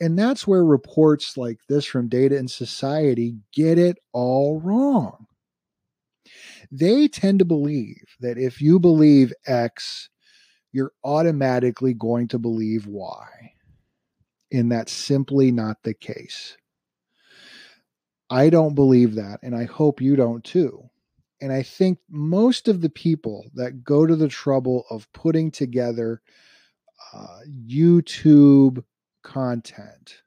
And 0.00 0.18
that's 0.18 0.46
where 0.46 0.64
reports 0.64 1.36
like 1.36 1.58
this 1.68 1.84
from 1.84 2.08
Data 2.08 2.36
and 2.36 2.50
Society 2.50 3.36
get 3.52 3.78
it 3.78 3.98
all 4.12 4.60
wrong. 4.60 5.26
They 6.70 7.08
tend 7.08 7.40
to 7.40 7.44
believe 7.44 8.16
that 8.20 8.38
if 8.38 8.62
you 8.62 8.78
believe 8.78 9.32
X, 9.46 10.08
you're 10.72 10.92
automatically 11.04 11.94
going 11.94 12.28
to 12.28 12.38
believe 12.38 12.86
Y. 12.86 13.52
And 14.50 14.70
that's 14.70 14.92
simply 14.92 15.50
not 15.50 15.82
the 15.82 15.94
case. 15.94 16.56
I 18.30 18.48
don't 18.48 18.74
believe 18.74 19.16
that, 19.16 19.40
and 19.42 19.54
I 19.54 19.64
hope 19.64 20.00
you 20.00 20.16
don't 20.16 20.42
too. 20.42 20.88
And 21.42 21.52
I 21.52 21.62
think 21.62 21.98
most 22.08 22.68
of 22.68 22.80
the 22.80 22.88
people 22.88 23.50
that 23.54 23.84
go 23.84 24.06
to 24.06 24.16
the 24.16 24.28
trouble 24.28 24.86
of 24.88 25.12
putting 25.12 25.50
together 25.50 26.22
uh, 27.12 27.40
YouTube 27.50 28.82
content 29.22 30.22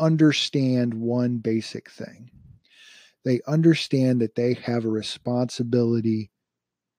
understand 0.00 0.94
one 0.94 1.38
basic 1.38 1.90
thing. 1.90 2.30
They 3.24 3.40
understand 3.46 4.20
that 4.22 4.34
they 4.34 4.54
have 4.54 4.84
a 4.84 4.90
responsibility 4.90 6.30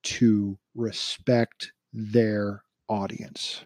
to 0.04 0.56
respect 0.74 1.72
their 1.92 2.62
audience. 2.88 3.64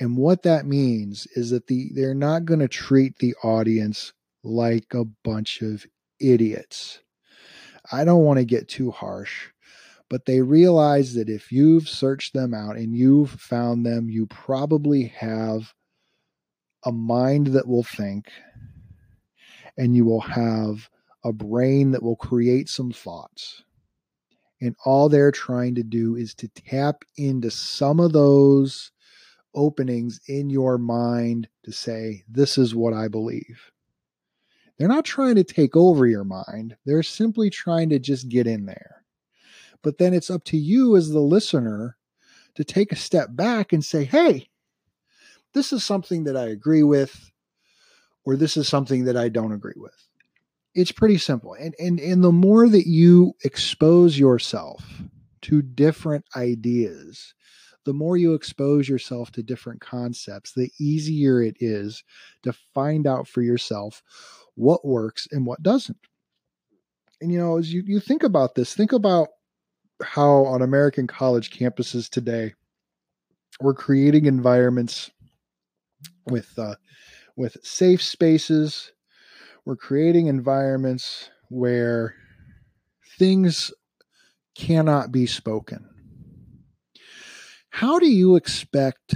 And 0.00 0.16
what 0.16 0.42
that 0.44 0.66
means 0.66 1.26
is 1.34 1.50
that 1.50 1.66
the 1.66 1.90
they're 1.94 2.14
not 2.14 2.44
going 2.44 2.60
to 2.60 2.68
treat 2.68 3.18
the 3.18 3.34
audience 3.42 4.12
like 4.44 4.94
a 4.94 5.04
bunch 5.04 5.62
of 5.62 5.84
idiots. 6.20 7.00
I 7.90 8.04
don't 8.04 8.24
want 8.24 8.38
to 8.38 8.44
get 8.44 8.68
too 8.68 8.90
harsh, 8.92 9.48
but 10.08 10.26
they 10.26 10.40
realize 10.40 11.14
that 11.14 11.28
if 11.28 11.50
you've 11.50 11.88
searched 11.88 12.34
them 12.34 12.54
out 12.54 12.76
and 12.76 12.94
you've 12.94 13.30
found 13.30 13.84
them, 13.84 14.08
you 14.08 14.26
probably 14.26 15.04
have 15.16 15.72
a 16.84 16.92
mind 16.92 17.48
that 17.48 17.66
will 17.66 17.84
think 17.84 18.30
and 19.76 19.96
you 19.96 20.04
will 20.04 20.20
have 20.20 20.88
a 21.24 21.32
brain 21.32 21.92
that 21.92 22.02
will 22.02 22.16
create 22.16 22.68
some 22.68 22.90
thoughts. 22.90 23.62
And 24.60 24.76
all 24.84 25.08
they're 25.08 25.32
trying 25.32 25.74
to 25.76 25.82
do 25.82 26.16
is 26.16 26.34
to 26.36 26.48
tap 26.48 27.04
into 27.16 27.50
some 27.50 28.00
of 28.00 28.12
those 28.12 28.92
openings 29.54 30.20
in 30.28 30.50
your 30.50 30.78
mind 30.78 31.48
to 31.64 31.72
say, 31.72 32.24
This 32.28 32.58
is 32.58 32.74
what 32.74 32.92
I 32.92 33.08
believe. 33.08 33.70
They're 34.78 34.88
not 34.88 35.04
trying 35.04 35.36
to 35.36 35.44
take 35.44 35.76
over 35.76 36.06
your 36.06 36.24
mind, 36.24 36.76
they're 36.84 37.02
simply 37.02 37.50
trying 37.50 37.90
to 37.90 37.98
just 37.98 38.28
get 38.28 38.46
in 38.46 38.66
there. 38.66 39.04
But 39.82 39.98
then 39.98 40.14
it's 40.14 40.30
up 40.30 40.44
to 40.44 40.56
you 40.56 40.96
as 40.96 41.10
the 41.10 41.20
listener 41.20 41.96
to 42.54 42.64
take 42.64 42.92
a 42.92 42.96
step 42.96 43.28
back 43.32 43.72
and 43.72 43.84
say, 43.84 44.04
hey, 44.04 44.48
this 45.54 45.72
is 45.72 45.84
something 45.84 46.24
that 46.24 46.36
I 46.36 46.46
agree 46.46 46.82
with, 46.82 47.30
or 48.24 48.36
this 48.36 48.56
is 48.56 48.68
something 48.68 49.04
that 49.04 49.16
I 49.16 49.28
don't 49.28 49.52
agree 49.52 49.74
with. 49.76 50.08
It's 50.74 50.92
pretty 50.92 51.18
simple. 51.18 51.54
And, 51.54 51.74
and, 51.78 52.00
and 52.00 52.24
the 52.24 52.32
more 52.32 52.68
that 52.68 52.86
you 52.86 53.34
expose 53.44 54.18
yourself 54.18 55.02
to 55.42 55.60
different 55.60 56.24
ideas, 56.34 57.34
the 57.84 57.92
more 57.92 58.16
you 58.16 58.34
expose 58.34 58.88
yourself 58.88 59.32
to 59.32 59.42
different 59.42 59.80
concepts, 59.80 60.52
the 60.52 60.70
easier 60.80 61.42
it 61.42 61.56
is 61.60 62.04
to 62.42 62.54
find 62.74 63.06
out 63.06 63.28
for 63.28 63.42
yourself 63.42 64.02
what 64.54 64.84
works 64.84 65.26
and 65.30 65.44
what 65.44 65.62
doesn't. 65.62 65.98
And 67.20 67.30
you 67.30 67.38
know, 67.38 67.58
as 67.58 67.72
you, 67.72 67.82
you 67.84 68.00
think 68.00 68.22
about 68.22 68.54
this, 68.54 68.74
think 68.74 68.92
about 68.92 69.28
how 70.02 70.44
on 70.44 70.62
American 70.62 71.06
college 71.06 71.50
campuses 71.50 72.08
today, 72.08 72.54
we're 73.60 73.74
creating 73.74 74.26
environments 74.26 75.10
with 76.26 76.58
uh, 76.58 76.76
with 77.36 77.56
safe 77.62 78.02
spaces. 78.02 78.92
We're 79.64 79.76
creating 79.76 80.26
environments 80.26 81.30
where 81.48 82.14
things 83.18 83.72
cannot 84.54 85.12
be 85.12 85.26
spoken. 85.26 85.88
How 87.70 87.98
do 87.98 88.06
you 88.06 88.36
expect 88.36 89.14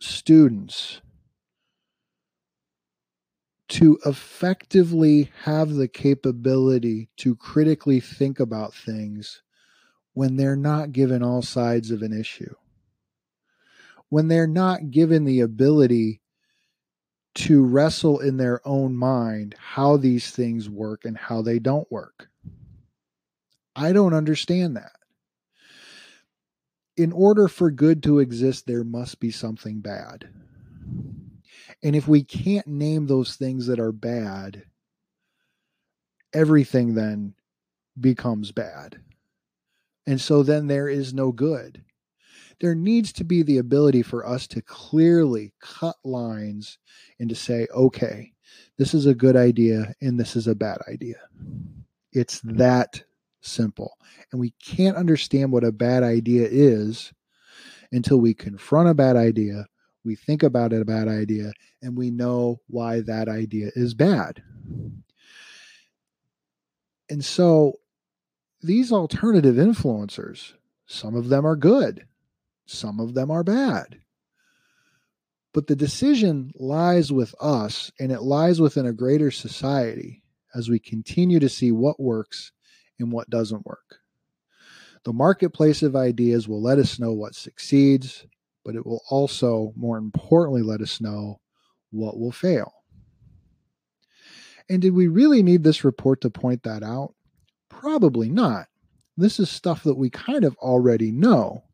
students 0.00 1.00
to 3.68 3.98
effectively 4.06 5.30
have 5.42 5.74
the 5.74 5.88
capability 5.88 7.08
to 7.16 7.34
critically 7.34 7.98
think 7.98 8.38
about 8.38 8.74
things 8.74 9.42
when 10.12 10.36
they're 10.36 10.56
not 10.56 10.92
given 10.92 11.22
all 11.22 11.42
sides 11.42 11.90
of 11.90 12.02
an 12.02 12.12
issue, 12.12 12.54
when 14.08 14.28
they're 14.28 14.46
not 14.46 14.90
given 14.90 15.24
the 15.24 15.40
ability 15.40 16.20
to 17.34 17.64
wrestle 17.64 18.20
in 18.20 18.36
their 18.36 18.60
own 18.66 18.96
mind 18.96 19.54
how 19.58 19.96
these 19.96 20.30
things 20.30 20.70
work 20.70 21.04
and 21.04 21.16
how 21.16 21.42
they 21.42 21.58
don't 21.58 21.90
work. 21.90 22.28
I 23.76 23.92
don't 23.92 24.14
understand 24.14 24.76
that. 24.76 24.92
In 26.96 27.10
order 27.12 27.48
for 27.48 27.72
good 27.72 28.04
to 28.04 28.20
exist, 28.20 28.66
there 28.66 28.84
must 28.84 29.18
be 29.18 29.32
something 29.32 29.80
bad. 29.80 30.28
And 31.82 31.96
if 31.96 32.06
we 32.06 32.22
can't 32.22 32.66
name 32.68 33.06
those 33.06 33.34
things 33.34 33.66
that 33.66 33.80
are 33.80 33.92
bad, 33.92 34.64
everything 36.32 36.94
then 36.94 37.34
becomes 38.00 38.52
bad. 38.52 39.00
And 40.06 40.20
so 40.20 40.42
then 40.42 40.68
there 40.68 40.88
is 40.88 41.12
no 41.12 41.32
good. 41.32 41.82
There 42.60 42.74
needs 42.74 43.12
to 43.14 43.24
be 43.24 43.42
the 43.42 43.58
ability 43.58 44.02
for 44.02 44.26
us 44.26 44.46
to 44.48 44.62
clearly 44.62 45.52
cut 45.60 45.96
lines 46.04 46.78
and 47.18 47.28
to 47.28 47.34
say, 47.34 47.66
okay, 47.74 48.32
this 48.78 48.94
is 48.94 49.06
a 49.06 49.14
good 49.14 49.36
idea 49.36 49.94
and 50.00 50.18
this 50.18 50.36
is 50.36 50.46
a 50.46 50.54
bad 50.54 50.78
idea. 50.88 51.18
It's 52.12 52.40
mm-hmm. 52.40 52.56
that 52.58 53.02
simple. 53.40 53.96
And 54.32 54.40
we 54.40 54.54
can't 54.64 54.96
understand 54.96 55.52
what 55.52 55.64
a 55.64 55.72
bad 55.72 56.02
idea 56.02 56.48
is 56.50 57.12
until 57.92 58.18
we 58.18 58.34
confront 58.34 58.88
a 58.88 58.94
bad 58.94 59.16
idea 59.16 59.66
we 60.04 60.14
think 60.14 60.42
about 60.42 60.72
it 60.72 60.82
a 60.82 60.84
bad 60.84 61.08
idea 61.08 61.52
and 61.82 61.96
we 61.96 62.10
know 62.10 62.60
why 62.68 63.00
that 63.00 63.28
idea 63.28 63.70
is 63.74 63.94
bad. 63.94 64.42
And 67.10 67.24
so 67.24 67.74
these 68.62 68.92
alternative 68.92 69.56
influencers, 69.56 70.52
some 70.86 71.14
of 71.14 71.28
them 71.28 71.46
are 71.46 71.56
good, 71.56 72.06
some 72.66 73.00
of 73.00 73.14
them 73.14 73.30
are 73.30 73.44
bad. 73.44 74.00
But 75.52 75.66
the 75.66 75.76
decision 75.76 76.52
lies 76.56 77.12
with 77.12 77.34
us 77.40 77.92
and 78.00 78.10
it 78.10 78.22
lies 78.22 78.60
within 78.60 78.86
a 78.86 78.92
greater 78.92 79.30
society 79.30 80.22
as 80.54 80.68
we 80.68 80.78
continue 80.78 81.38
to 81.40 81.48
see 81.48 81.70
what 81.70 82.00
works 82.00 82.52
and 82.98 83.12
what 83.12 83.30
doesn't 83.30 83.66
work. 83.66 83.98
The 85.04 85.12
marketplace 85.12 85.82
of 85.82 85.94
ideas 85.94 86.48
will 86.48 86.62
let 86.62 86.78
us 86.78 86.98
know 86.98 87.12
what 87.12 87.34
succeeds 87.34 88.26
but 88.64 88.74
it 88.74 88.86
will 88.86 89.02
also, 89.10 89.72
more 89.76 89.98
importantly, 89.98 90.62
let 90.62 90.80
us 90.80 91.00
know 91.00 91.40
what 91.90 92.18
will 92.18 92.32
fail. 92.32 92.72
And 94.68 94.80
did 94.80 94.94
we 94.94 95.08
really 95.08 95.42
need 95.42 95.62
this 95.62 95.84
report 95.84 96.22
to 96.22 96.30
point 96.30 96.62
that 96.62 96.82
out? 96.82 97.14
Probably 97.68 98.30
not. 98.30 98.66
This 99.16 99.38
is 99.38 99.50
stuff 99.50 99.84
that 99.84 99.96
we 99.96 100.08
kind 100.08 100.44
of 100.44 100.56
already 100.56 101.12
know, 101.12 101.64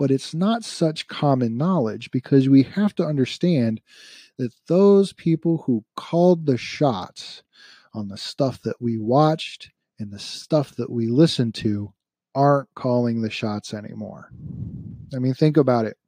but 0.00 0.10
it's 0.10 0.32
not 0.32 0.64
such 0.64 1.08
common 1.08 1.58
knowledge 1.58 2.10
because 2.10 2.48
we 2.48 2.62
have 2.62 2.94
to 2.94 3.04
understand 3.04 3.82
that 4.38 4.54
those 4.66 5.12
people 5.12 5.64
who 5.66 5.84
called 5.94 6.46
the 6.46 6.56
shots 6.56 7.42
on 7.92 8.08
the 8.08 8.16
stuff 8.16 8.62
that 8.62 8.80
we 8.80 8.96
watched 8.96 9.70
and 9.98 10.10
the 10.10 10.18
stuff 10.18 10.74
that 10.76 10.88
we 10.88 11.06
listened 11.06 11.54
to 11.54 11.92
aren't 12.34 12.74
calling 12.74 13.20
the 13.20 13.28
shots 13.28 13.74
anymore. 13.74 14.30
I 15.14 15.18
mean, 15.18 15.34
think 15.34 15.58
about 15.58 15.84
it 15.84 15.98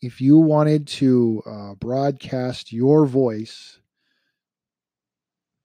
if 0.00 0.22
you 0.22 0.38
wanted 0.38 0.86
to 0.86 1.42
uh, 1.44 1.74
broadcast 1.74 2.72
your 2.72 3.04
voice 3.04 3.78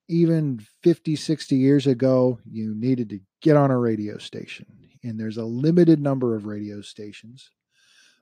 even 0.10 0.60
50 0.82 1.16
60 1.16 1.56
years 1.56 1.88
ago 1.88 2.40
you 2.52 2.76
needed 2.76 3.10
to 3.10 3.22
get 3.42 3.56
on 3.56 3.72
a 3.72 3.78
radio 3.78 4.18
station 4.18 4.83
and 5.04 5.20
there's 5.20 5.38
a 5.38 5.46
limited 5.46 6.00
number 6.00 6.36
of 6.36 6.46
radio 6.46 6.82
stations. 6.82 7.52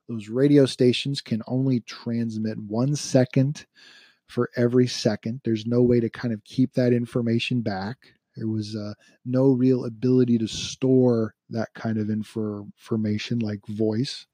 Those 0.09 0.29
radio 0.29 0.65
stations 0.65 1.21
can 1.21 1.41
only 1.47 1.79
transmit 1.81 2.57
one 2.57 2.95
second 2.95 3.65
for 4.27 4.49
every 4.55 4.87
second. 4.87 5.41
There's 5.43 5.65
no 5.65 5.81
way 5.81 5.99
to 5.99 6.09
kind 6.09 6.33
of 6.33 6.43
keep 6.43 6.73
that 6.73 6.93
information 6.93 7.61
back. 7.61 7.97
There 8.35 8.47
was 8.47 8.75
uh, 8.75 8.93
no 9.25 9.51
real 9.51 9.85
ability 9.85 10.37
to 10.39 10.47
store 10.47 11.35
that 11.49 11.73
kind 11.73 11.97
of 11.97 12.09
information 12.09 13.39
like 13.39 13.65
voice. 13.67 14.25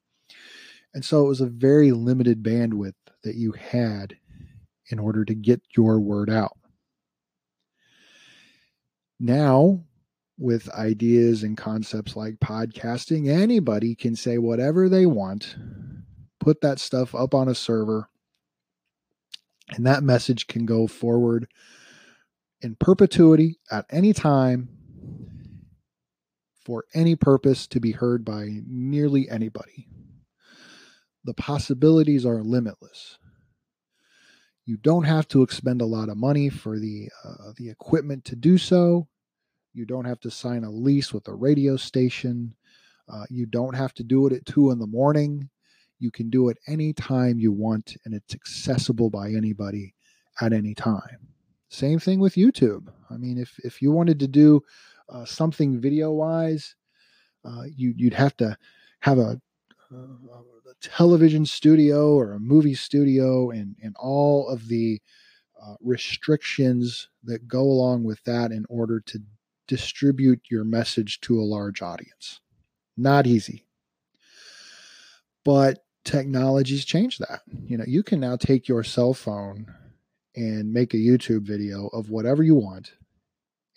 And 0.94 1.04
so 1.04 1.26
it 1.26 1.28
was 1.28 1.42
a 1.42 1.48
very 1.48 1.92
limited 1.92 2.44
bandwidth 2.44 2.94
that 3.24 3.36
you 3.36 3.52
had 3.52 4.18
in 4.90 5.00
order 5.00 5.26
to 5.26 5.36
get 5.36 5.62
your 5.76 6.00
word 6.00 6.30
out. 6.30 6.58
Now, 9.20 9.84
with 10.38 10.70
ideas 10.70 11.44
and 11.44 11.58
concepts 11.58 12.16
like 12.16 12.36
podcasting, 12.40 13.28
anybody 13.28 13.96
can 13.96 14.16
say 14.16 14.38
whatever 14.38 14.88
they 14.88 15.06
want, 15.06 15.56
put 16.40 16.62
that 16.62 16.80
stuff 16.80 17.16
up 17.16 17.34
on 17.34 17.48
a 17.48 17.56
server, 17.56 18.10
and 19.72 19.86
that 19.86 20.04
message 20.04 20.48
can 20.48 20.66
go 20.66 20.88
forward 20.88 21.48
in 22.62 22.76
perpetuity 22.76 23.60
at 23.72 23.86
any 23.90 24.14
time 24.14 24.70
for 26.66 26.86
any 26.94 27.16
purpose 27.16 27.66
to 27.68 27.80
be 27.80 27.92
heard 27.92 28.26
by 28.26 28.50
nearly 28.68 29.30
anybody. 29.30 29.88
The 31.24 31.34
possibilities 31.34 32.26
are 32.26 32.44
limitless. 32.44 33.18
You 34.66 34.78
don't 34.78 35.06
have 35.06 35.28
to 35.30 35.44
expend 35.44 35.82
a 35.82 35.86
lot 35.86 36.10
of 36.10 36.18
money 36.18 36.50
for 36.50 36.78
the 36.78 37.10
uh, 37.24 37.54
the 37.56 37.70
equipment 37.70 38.26
to 38.26 38.36
do 38.36 38.58
so. 38.58 39.08
You 39.78 39.86
don't 39.86 40.06
have 40.06 40.20
to 40.22 40.32
sign 40.32 40.64
a 40.64 40.72
lease 40.72 41.14
with 41.14 41.28
a 41.28 41.36
radio 41.36 41.78
station. 41.78 42.56
Uh, 43.08 43.26
you 43.30 43.46
don't 43.46 43.76
have 43.76 43.94
to 43.94 44.04
do 44.04 44.26
it 44.26 44.34
at 44.34 44.44
two 44.44 44.72
in 44.72 44.80
the 44.80 44.88
morning. 44.88 45.52
You 46.00 46.10
can 46.10 46.32
do 46.32 46.50
it 46.50 46.58
anytime 46.66 47.38
you 47.38 47.52
want, 47.52 47.96
and 48.04 48.16
it's 48.16 48.34
accessible 48.34 49.12
by 49.12 49.30
anybody 49.30 49.94
at 50.42 50.52
any 50.52 50.74
time. 50.74 51.28
Same 51.70 52.00
thing 52.00 52.20
with 52.20 52.34
YouTube. 52.34 52.88
I 53.12 53.18
mean, 53.18 53.38
if 53.38 53.60
if 53.60 53.80
you 53.80 53.92
wanted 53.92 54.20
to 54.22 54.28
do 54.28 54.64
uh, 55.10 55.26
something 55.26 55.80
video 55.80 56.12
wise, 56.12 56.76
uh, 57.46 57.66
you 57.76 57.94
you'd 57.96 58.16
have 58.16 58.36
to 58.38 58.58
have 59.02 59.20
a, 59.20 59.40
a, 59.92 59.96
a, 59.96 60.74
television 60.82 61.46
studio 61.46 62.16
or 62.16 62.34
a 62.34 62.40
movie 62.40 62.74
studio, 62.74 63.52
and 63.52 63.76
and 63.84 63.96
all 64.00 64.50
of 64.50 64.70
the 64.70 65.00
uh, 65.64 65.76
restrictions 65.82 67.10
that 67.24 67.48
go 67.48 67.62
along 67.62 68.06
with 68.06 68.24
that 68.24 68.52
in 68.52 68.66
order 68.70 69.00
to 69.02 69.20
distribute 69.68 70.42
your 70.50 70.64
message 70.64 71.20
to 71.22 71.40
a 71.40 71.44
large 71.44 71.82
audience. 71.82 72.40
Not 72.96 73.28
easy. 73.28 73.66
But 75.46 75.86
technology's 76.04 76.86
changed 76.86 77.20
that. 77.20 77.42
You 77.66 77.78
know, 77.78 77.86
you 77.88 78.04
can 78.04 78.20
now 78.20 78.36
take 78.36 78.68
your 78.68 78.84
cell 78.84 79.14
phone 79.14 79.74
and 80.36 80.72
make 80.72 80.94
a 80.94 80.98
YouTube 80.98 81.42
video 81.42 81.88
of 81.88 82.10
whatever 82.10 82.44
you 82.44 82.56
want, 82.56 82.94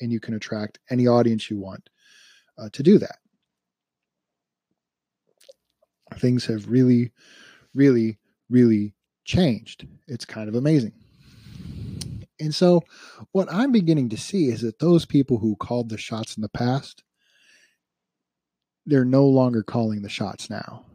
and 0.01 0.13
you 0.13 0.21
can 0.21 0.35
attract 0.35 0.79
any 0.91 1.07
audience 1.07 1.51
you 1.51 1.59
want 1.59 1.89
uh, 2.59 2.69
to 2.73 2.83
do 2.83 2.99
that. 2.99 3.17
Things 6.17 6.45
have 6.47 6.69
really, 6.69 7.13
really, 7.75 8.19
really 8.49 8.95
changed. 9.25 9.87
It's 10.09 10.25
kind 10.25 10.49
of 10.49 10.55
amazing. 10.55 10.93
And 12.41 12.55
so, 12.55 12.83
what 13.33 13.53
I'm 13.53 13.71
beginning 13.71 14.09
to 14.09 14.17
see 14.17 14.49
is 14.49 14.63
that 14.63 14.79
those 14.79 15.05
people 15.05 15.39
who 15.39 15.57
called 15.57 15.91
the 15.91 15.99
shots 15.99 16.37
in 16.37 16.41
the 16.41 16.49
past, 16.49 17.05
they're 18.87 19.05
no 19.05 19.27
longer 19.27 19.63
calling 19.63 20.03
the 20.03 20.09
shots 20.09 20.49
now. 20.49 20.87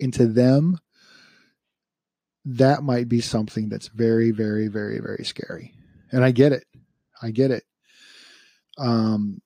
And 0.00 0.12
to 0.14 0.26
them, 0.26 0.78
that 2.46 2.82
might 2.82 3.08
be 3.08 3.20
something 3.20 3.68
that's 3.68 3.88
very, 3.88 4.30
very, 4.30 4.68
very, 4.68 4.98
very 4.98 5.24
scary. 5.24 5.74
And 6.10 6.24
I 6.24 6.30
get 6.30 6.52
it. 6.52 6.64
I 7.22 7.30
get 7.30 7.50
it. 7.50 7.64
Um, 8.78 9.42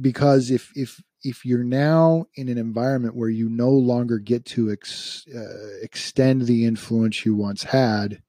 because 0.00 0.50
if 0.50 0.72
if 0.74 1.00
if 1.22 1.44
you're 1.44 1.64
now 1.64 2.26
in 2.34 2.48
an 2.48 2.58
environment 2.58 3.16
where 3.16 3.28
you 3.28 3.48
no 3.48 3.70
longer 3.70 4.18
get 4.18 4.44
to 4.44 4.70
ex, 4.70 5.26
uh, 5.34 5.78
extend 5.82 6.42
the 6.42 6.64
influence 6.64 7.24
you 7.24 7.34
once 7.34 7.64
had, 7.64 8.22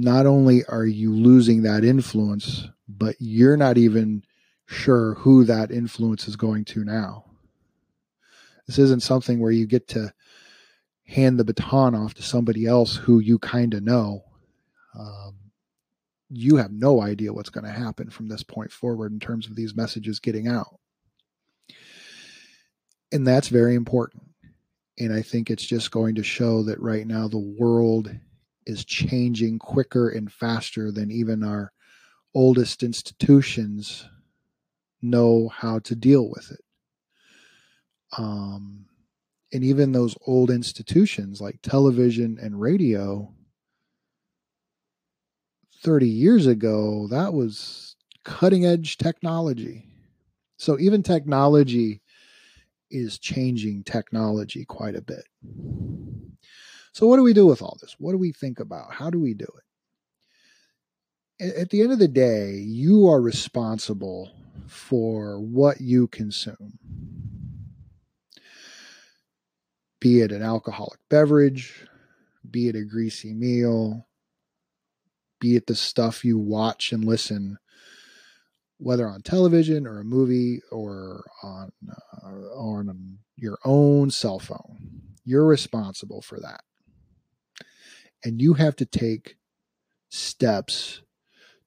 not 0.00 0.26
only 0.26 0.64
are 0.64 0.86
you 0.86 1.14
losing 1.14 1.62
that 1.62 1.84
influence, 1.84 2.66
but 2.88 3.16
you're 3.18 3.56
not 3.56 3.76
even 3.76 4.24
sure 4.66 5.14
who 5.14 5.44
that 5.44 5.70
influence 5.70 6.26
is 6.26 6.36
going 6.36 6.64
to 6.64 6.84
now. 6.84 7.24
This 8.66 8.78
isn't 8.78 9.02
something 9.02 9.40
where 9.40 9.50
you 9.50 9.66
get 9.66 9.88
to 9.88 10.12
hand 11.04 11.38
the 11.38 11.44
baton 11.44 11.94
off 11.94 12.14
to 12.14 12.22
somebody 12.22 12.66
else 12.66 12.96
who 12.96 13.18
you 13.18 13.38
kind 13.38 13.74
of 13.74 13.82
know. 13.82 14.24
Um, 14.98 15.36
you 16.30 16.56
have 16.56 16.70
no 16.70 17.02
idea 17.02 17.32
what's 17.32 17.50
going 17.50 17.64
to 17.64 17.70
happen 17.70 18.08
from 18.10 18.28
this 18.28 18.44
point 18.44 18.70
forward 18.70 19.12
in 19.12 19.20
terms 19.20 19.48
of 19.48 19.56
these 19.56 19.74
messages 19.74 20.20
getting 20.20 20.46
out. 20.46 20.78
And 23.12 23.26
that's 23.26 23.48
very 23.48 23.74
important. 23.74 24.22
And 24.98 25.12
I 25.12 25.22
think 25.22 25.50
it's 25.50 25.66
just 25.66 25.90
going 25.90 26.14
to 26.14 26.22
show 26.22 26.62
that 26.62 26.80
right 26.80 27.06
now 27.06 27.26
the 27.26 27.38
world 27.38 28.14
is 28.70 28.84
changing 28.84 29.58
quicker 29.58 30.08
and 30.08 30.32
faster 30.32 30.90
than 30.90 31.10
even 31.10 31.42
our 31.42 31.72
oldest 32.34 32.82
institutions 32.82 34.08
know 35.02 35.48
how 35.48 35.78
to 35.80 35.94
deal 35.94 36.30
with 36.30 36.50
it. 36.52 36.60
Um, 38.16 38.86
and 39.52 39.64
even 39.64 39.92
those 39.92 40.16
old 40.26 40.50
institutions 40.50 41.40
like 41.40 41.58
television 41.62 42.38
and 42.40 42.60
radio 42.60 43.32
30 45.82 46.08
years 46.08 46.46
ago 46.46 47.06
that 47.08 47.32
was 47.32 47.96
cutting 48.24 48.66
edge 48.66 48.98
technology 48.98 49.86
so 50.56 50.78
even 50.78 51.02
technology 51.02 52.02
is 52.90 53.18
changing 53.18 53.82
technology 53.82 54.64
quite 54.64 54.94
a 54.94 55.02
bit 55.02 55.24
so 57.00 57.06
what 57.06 57.16
do 57.16 57.22
we 57.22 57.32
do 57.32 57.46
with 57.46 57.62
all 57.62 57.78
this 57.80 57.96
what 57.98 58.12
do 58.12 58.18
we 58.18 58.30
think 58.30 58.60
about 58.60 58.92
how 58.92 59.08
do 59.08 59.18
we 59.18 59.34
do 59.34 59.46
it 61.38 61.54
at 61.58 61.70
the 61.70 61.80
end 61.80 61.92
of 61.92 61.98
the 61.98 62.08
day 62.08 62.52
you 62.52 63.08
are 63.08 63.20
responsible 63.20 64.30
for 64.66 65.40
what 65.40 65.80
you 65.80 66.06
consume 66.06 66.78
be 70.00 70.20
it 70.20 70.32
an 70.32 70.42
alcoholic 70.42 70.98
beverage, 71.08 71.86
be 72.50 72.68
it 72.68 72.74
a 72.74 72.84
greasy 72.84 73.34
meal, 73.34 74.08
be 75.38 75.56
it 75.56 75.66
the 75.66 75.74
stuff 75.74 76.24
you 76.24 76.38
watch 76.38 76.92
and 76.92 77.04
listen, 77.04 77.58
whether 78.78 79.06
on 79.06 79.20
television 79.20 79.86
or 79.86 80.00
a 80.00 80.04
movie 80.04 80.62
or 80.72 81.22
on 81.42 81.70
uh, 82.24 82.28
on 82.56 83.18
your 83.36 83.58
own 83.64 84.10
cell 84.10 84.38
phone. 84.38 84.78
You're 85.24 85.46
responsible 85.46 86.22
for 86.22 86.40
that. 86.40 86.62
And 88.24 88.40
you 88.40 88.54
have 88.54 88.76
to 88.76 88.86
take 88.86 89.36
steps 90.08 91.02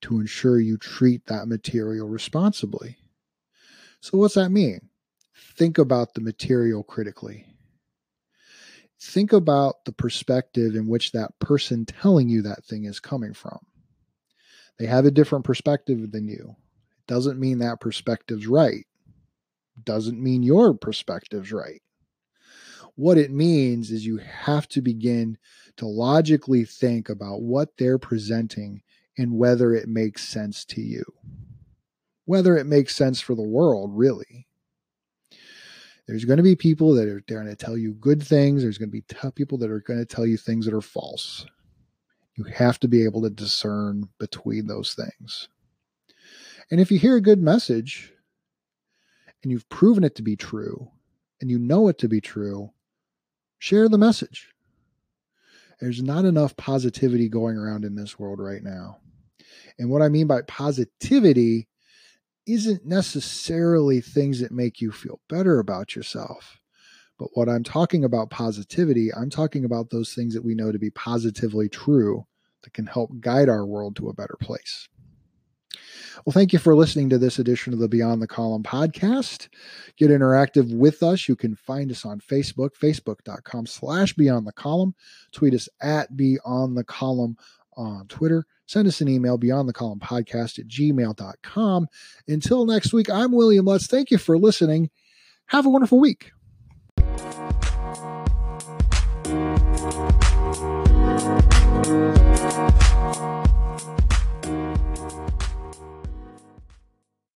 to 0.02 0.20
ensure 0.20 0.60
you 0.60 0.78
treat 0.78 1.26
that 1.28 1.48
material 1.48 2.08
responsibly. 2.08 2.98
So, 4.02 4.18
what's 4.18 4.36
that 4.36 4.50
mean? 4.50 4.89
Think 5.36 5.78
about 5.78 6.13
the 6.13 6.22
material 6.22 6.84
critically 6.84 7.46
think 9.04 9.34
about 9.34 9.84
the 9.86 9.92
perspective 9.92 10.76
in 10.76 10.88
which 10.88 11.12
that 11.12 11.38
person 11.39 11.86
telling 11.86 12.30
you 12.30 12.42
that 12.42 12.63
thing 12.63 12.86
is 12.86 13.00
coming 13.00 13.34
from. 13.34 13.60
They 14.80 14.86
have 14.86 15.06
a 15.06 15.12
different 15.12 15.46
perspective 15.46 16.12
than 16.12 16.28
you. 16.28 16.56
It 16.98 17.08
doesn't 17.08 17.39
mean 17.39 17.60
that 17.60 17.82
perspective's 17.82 18.48
right. 18.48 18.86
Doesn't 19.84 20.22
mean 20.22 20.42
your 20.42 20.74
perspective's 20.74 21.52
right. 21.52 21.82
What 22.95 23.17
it 23.17 23.32
means 23.32 23.91
is 23.91 24.06
you 24.06 24.17
have 24.17 24.67
to 24.69 24.82
begin 24.82 25.38
to 25.77 25.88
logically 25.88 26.63
think 26.63 27.10
about 27.10 27.41
what 27.41 27.69
they're 27.77 27.97
presenting 27.97 28.84
and 29.17 29.38
whether 29.38 29.73
it 29.73 29.88
makes 29.88 30.27
sense 30.27 30.63
to 30.65 30.82
you. 30.82 31.03
Whether 32.25 32.58
it 32.58 32.65
makes 32.65 32.95
sense 32.95 33.19
for 33.19 33.36
the 33.36 33.41
world, 33.41 33.91
really. 33.93 34.47
There's 36.08 36.25
going 36.25 36.38
to 36.38 36.43
be 36.43 36.56
people 36.56 36.93
that 36.95 37.08
are 37.08 37.23
going 37.27 37.47
to 37.47 37.56
tell 37.56 37.77
you 37.77 37.93
good 37.93 38.21
things. 38.21 38.62
There's 38.62 38.77
going 38.77 38.89
to 38.89 38.91
be 38.91 39.01
t- 39.01 39.32
people 39.36 39.58
that 39.60 39.71
are 39.71 39.79
going 39.79 39.99
to 39.99 40.06
tell 40.06 40.25
you 40.25 40.38
things 40.38 40.65
that 40.65 40.73
are 40.73 40.82
false. 40.82 41.45
You 42.36 42.43
have 42.45 42.79
to 42.79 42.88
be 42.88 43.03
able 43.03 43.21
to 43.23 43.29
discern 43.29 44.10
between 44.19 44.67
those 44.67 44.95
things. 44.95 45.47
And 46.71 46.79
if 46.79 46.91
you 46.91 46.99
hear 46.99 47.15
a 47.15 47.21
good 47.21 47.39
message 47.39 48.13
and 49.41 49.51
you've 49.51 49.69
proven 49.69 50.03
it 50.03 50.15
to 50.15 50.21
be 50.21 50.36
true 50.36 50.89
and 51.39 51.49
you 51.49 51.60
know 51.60 51.88
it 51.88 51.97
to 51.99 52.08
be 52.08 52.21
true, 52.21 52.71
share 53.63 53.88
the 53.88 53.97
message. 53.97 54.49
There's 55.80 56.04
not 56.04 56.26
enough 56.26 56.58
positivity 56.58 57.30
going 57.30 57.56
around 57.56 57.86
in 57.86 57.95
this 57.95 58.19
world 58.19 58.39
right 58.41 58.62
now. 58.62 58.97
And 59.80 59.89
what 59.89 60.02
I 60.02 60.10
mean 60.10 60.28
by 60.28 60.41
positivity 60.41 61.69
isn't 62.45 62.86
necessarily 62.86 64.02
things 64.02 64.41
that 64.41 64.52
make 64.52 64.82
you 64.82 64.91
feel 64.91 65.21
better 65.30 65.60
about 65.60 65.95
yourself. 65.95 66.60
But 67.17 67.30
what 67.36 67.47
I'm 67.47 67.63
talking 67.63 68.04
about 68.04 68.30
positivity, 68.30 69.13
I'm 69.13 69.30
talking 69.30 69.63
about 69.63 69.91
those 69.91 70.13
things 70.13 70.34
that 70.34 70.43
we 70.43 70.56
know 70.56 70.73
to 70.73 70.80
be 70.80 70.89
positively 70.89 71.69
true 71.69 72.26
that 72.63 72.73
can 72.73 72.88
help 72.88 73.12
guide 73.21 73.47
our 73.47 73.65
world 73.65 73.95
to 73.95 74.10
a 74.10 74.13
better 74.13 74.36
place. 74.41 74.89
Well, 76.26 76.34
thank 76.34 76.54
you 76.54 76.60
for 76.60 76.76
listening 76.76 77.10
to 77.10 77.17
this 77.17 77.39
edition 77.39 77.73
of 77.73 77.80
the 77.80 77.88
Beyond 77.88 78.21
the 78.21 78.28
Column 78.28 78.63
podcast. 78.63 79.49
Get 79.97 80.10
interactive 80.10 80.76
with 80.76 81.04
us. 81.04 81.28
You 81.28 81.36
can 81.36 81.56
find 81.56 81.91
us 81.91 82.06
on 82.06 82.19
Facebook, 82.19 82.71
facebook.com 82.82 83.65
slash 83.65 84.13
Beyond 84.13 84.47
the 84.47 84.54
Column. 84.54 84.95
Tweet 85.32 85.54
us 85.54 85.69
at 85.82 86.15
Beyond 86.15 86.78
the 86.78 86.84
Column 86.84 87.38
on 87.76 88.08
Twitter. 88.08 88.45
Send 88.65 88.88
us 88.88 89.02
an 89.02 89.10
email, 89.10 89.38
Beyond 89.38 89.67
the 89.67 89.73
Column 89.73 89.99
podcast 89.99 90.60
at 90.60 90.67
gmail.com. 90.67 91.88
Until 92.28 92.65
next 92.65 92.93
week, 92.93 93.10
I'm 93.10 93.32
William 93.32 93.65
Lutz. 93.65 93.88
Thank 93.88 94.12
you 94.12 94.17
for 94.17 94.38
listening. 94.38 94.89
Have 95.47 95.65
a 95.65 95.69
wonderful 95.69 95.99
week. 95.99 96.32